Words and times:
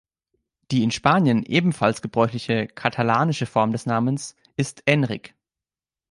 Die 0.71 0.81
in 0.81 0.89
Spanien 0.89 1.43
ebenfalls 1.43 2.01
gebräuchliche 2.01 2.65
katalanische 2.65 3.45
Form 3.45 3.71
des 3.71 3.85
Namens 3.85 4.35
ist 4.55 4.81
Enric. 4.87 5.35